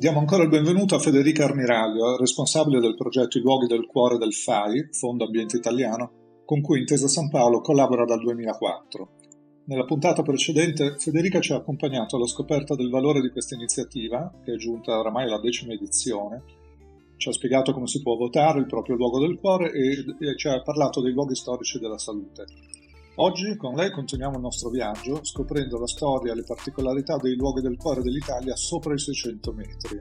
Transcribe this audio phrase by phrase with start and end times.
[0.00, 4.32] Diamo ancora il benvenuto a Federica Armiraglio, responsabile del progetto I luoghi del cuore del
[4.32, 9.08] FAI, Fondo Ambiente Italiano, con cui Intesa San Paolo collabora dal 2004.
[9.66, 14.54] Nella puntata precedente Federica ci ha accompagnato alla scoperta del valore di questa iniziativa, che
[14.54, 16.44] è giunta oramai alla decima edizione,
[17.18, 20.48] ci ha spiegato come si può votare il proprio luogo del cuore e, e ci
[20.48, 22.46] ha parlato dei luoghi storici della salute.
[23.22, 27.60] Oggi con lei continuiamo il nostro viaggio scoprendo la storia e le particolarità dei luoghi
[27.60, 30.00] del cuore dell'Italia sopra i 600 metri.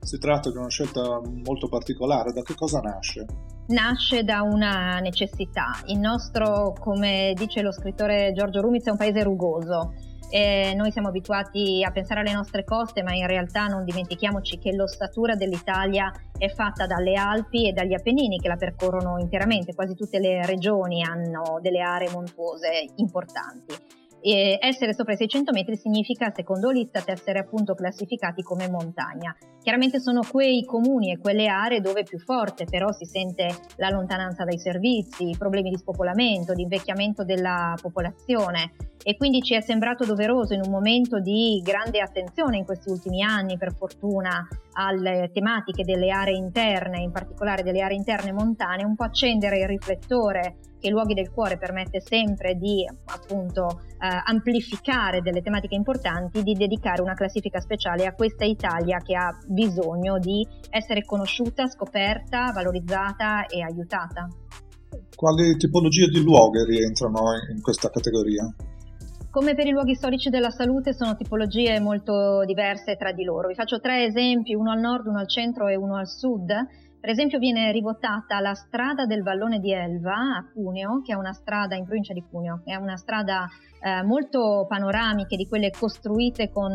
[0.00, 3.26] Si tratta di una scelta molto particolare, da che cosa nasce?
[3.66, 5.82] Nasce da una necessità.
[5.88, 9.92] Il nostro, come dice lo scrittore Giorgio Rumiz, è un paese rugoso.
[10.28, 14.74] E noi siamo abituati a pensare alle nostre coste, ma in realtà non dimentichiamoci che
[14.74, 19.74] l'ossatura dell'Italia è fatta dalle Alpi e dagli Appennini che la percorrono interamente.
[19.74, 23.74] Quasi tutte le regioni hanno delle aree montuose importanti.
[24.20, 29.36] E essere sopra i 600 metri significa, secondo l'Istat, essere appunto classificati come montagna.
[29.62, 34.42] Chiaramente sono quei comuni e quelle aree dove più forte però si sente la lontananza
[34.42, 40.04] dai servizi, i problemi di spopolamento, di invecchiamento della popolazione e quindi ci è sembrato
[40.04, 45.84] doveroso in un momento di grande attenzione in questi ultimi anni, per fortuna, alle tematiche
[45.84, 50.90] delle aree interne, in particolare delle aree interne montane, un po' accendere il riflettore che
[50.90, 57.14] luoghi del cuore permette sempre di appunto eh, amplificare delle tematiche importanti, di dedicare una
[57.14, 64.28] classifica speciale a questa Italia che ha bisogno di essere conosciuta, scoperta, valorizzata e aiutata.
[65.14, 68.44] Quali tipologie di luoghi rientrano in questa categoria?
[69.36, 73.48] Come per i luoghi storici della salute sono tipologie molto diverse tra di loro.
[73.48, 76.46] Vi faccio tre esempi, uno al nord, uno al centro e uno al sud.
[76.98, 81.34] Per esempio viene rivotata la strada del vallone di Elva a Cuneo, che è una
[81.34, 83.46] strada in provincia di Cuneo, è una strada
[83.78, 86.72] eh, molto panoramica, di quelle costruite con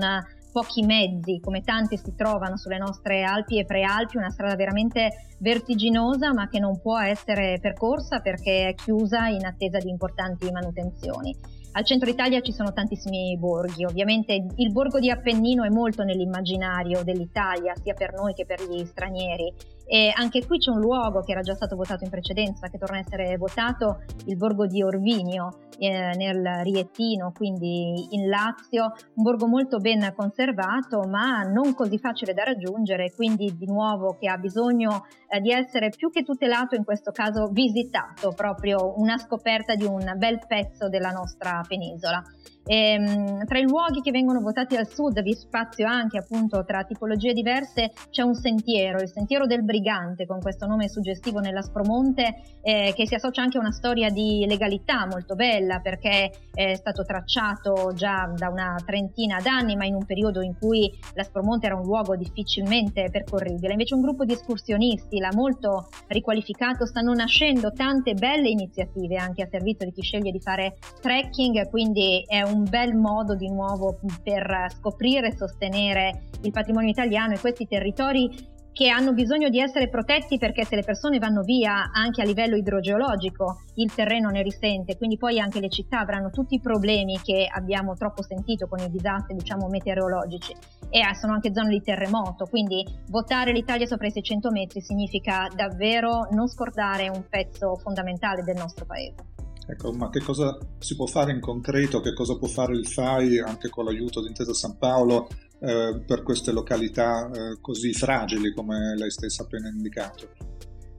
[0.52, 6.32] pochi mezzi, come tanti si trovano sulle nostre Alpi e Prealpi, una strada veramente vertiginosa
[6.32, 11.61] ma che non può essere percorsa perché è chiusa in attesa di importanti manutenzioni.
[11.74, 17.02] Al centro Italia ci sono tantissimi borghi, ovviamente il borgo di Appennino è molto nell'immaginario
[17.02, 19.54] dell'Italia, sia per noi che per gli stranieri.
[19.94, 22.96] E anche qui c'è un luogo che era già stato votato in precedenza, che torna
[22.96, 29.48] a essere votato, il borgo di Orvinio, eh, nel Riettino, quindi in Lazio, un borgo
[29.48, 35.08] molto ben conservato, ma non così facile da raggiungere, quindi di nuovo che ha bisogno
[35.28, 40.14] eh, di essere più che tutelato, in questo caso visitato, proprio una scoperta di un
[40.16, 42.24] bel pezzo della nostra penisola.
[42.72, 46.86] E, ehm, tra i luoghi che vengono votati al sud, vi spazio anche appunto tra
[46.86, 52.94] tipologie diverse, c'è un sentiero, il sentiero del Brigante, con questo nome suggestivo nell'Aspromonte, eh,
[52.96, 57.92] che si associa anche a una storia di legalità molto bella, perché è stato tracciato
[57.94, 62.16] già da una trentina d'anni, ma in un periodo in cui l'Aspromonte era un luogo
[62.16, 63.74] difficilmente percorribile.
[63.74, 69.48] Invece un gruppo di escursionisti l'ha molto riqualificato, stanno nascendo tante belle iniziative anche a
[69.52, 74.00] servizio di chi sceglie di fare trekking, quindi è un un bel modo di nuovo
[74.24, 78.30] per scoprire e sostenere il patrimonio italiano e questi territori
[78.74, 82.56] che hanno bisogno di essere protetti perché se le persone vanno via anche a livello
[82.56, 87.48] idrogeologico il terreno ne risente, quindi poi anche le città avranno tutti i problemi che
[87.50, 90.56] abbiamo troppo sentito con i disastri diciamo meteorologici.
[90.90, 96.28] E sono anche zone di terremoto, quindi votare l'Italia sopra i 600 metri significa davvero
[96.32, 99.31] non scordare un pezzo fondamentale del nostro paese.
[99.72, 103.40] Ecco, ma che cosa si può fare in concreto, che cosa può fare il FAI
[103.40, 105.30] anche con l'aiuto di Intesa San Paolo
[105.62, 110.28] eh, per queste località eh, così fragili come lei stessa ha appena indicato?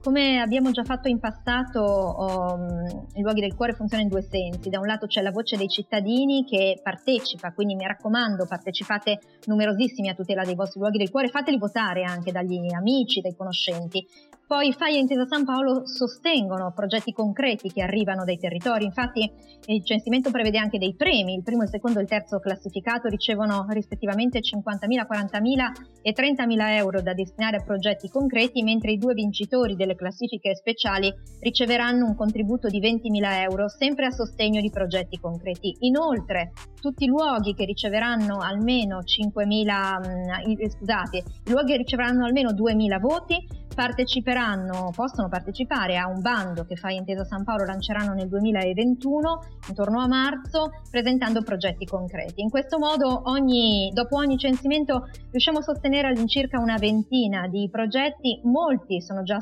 [0.01, 4.69] Come abbiamo già fatto in passato, um, i luoghi del cuore funzionano in due sensi.
[4.69, 10.09] Da un lato c'è la voce dei cittadini che partecipa, quindi mi raccomando, partecipate numerosissimi
[10.09, 14.05] a tutela dei vostri luoghi del cuore, fateli votare anche dagli amici, dai conoscenti.
[14.45, 19.31] Poi FAI e Intesa San Paolo sostengono progetti concreti che arrivano dai territori, infatti
[19.67, 23.65] il censimento prevede anche dei premi, il primo, il secondo e il terzo classificato ricevono
[23.69, 29.75] rispettivamente 50.000, 40.000 e 30.000 euro da destinare a progetti concreti, mentre i due vincitori
[29.75, 35.73] delle classifiche speciali riceveranno un contributo di 20.000 euro sempre a sostegno di progetti concreti.
[35.79, 36.51] Inoltre
[36.81, 42.99] tutti i luoghi che riceveranno almeno 5.000, mm, scusate, i luoghi che riceveranno almeno 2.000
[42.99, 49.39] voti parteciperanno, possono partecipare a un bando che Fai Intesa San Paolo lanceranno nel 2021,
[49.69, 52.41] intorno a marzo, presentando progetti concreti.
[52.41, 58.41] In questo modo ogni, dopo ogni censimento riusciamo a sostenere all'incirca una ventina di progetti,
[58.43, 59.39] molti sono già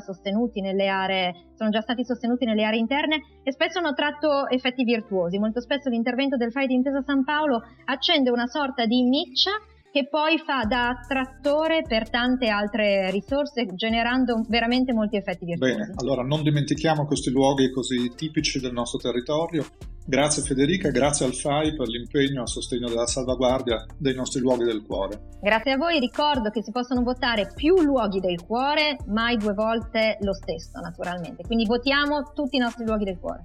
[0.88, 5.38] aree, sono già stati sostenuti nelle aree interne e spesso hanno tratto effetti virtuosi.
[5.38, 9.50] Molto spesso l'intervento del Fai di Intesa San Paolo accende una sorta di miccia
[9.92, 15.74] che poi fa da attrattore per tante altre risorse, generando veramente molti effetti virtuosi.
[15.74, 19.66] Bene, allora non dimentichiamo questi luoghi così tipici del nostro territorio.
[20.04, 24.82] Grazie Federica, grazie al FAI per l'impegno a sostegno della salvaguardia dei nostri luoghi del
[24.82, 25.28] cuore.
[25.40, 30.16] Grazie a voi, ricordo che si possono votare più luoghi del cuore, mai due volte
[30.22, 33.44] lo stesso naturalmente, quindi votiamo tutti i nostri luoghi del cuore.